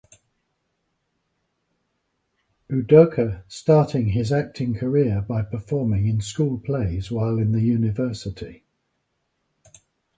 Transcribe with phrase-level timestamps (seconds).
[2.71, 8.63] Udoka starting his acting career by performing in school plays while in the University.